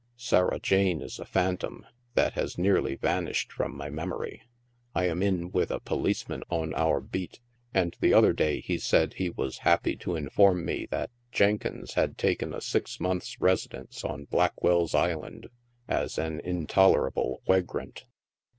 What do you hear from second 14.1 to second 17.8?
Blackwell's Island as an intolerable wag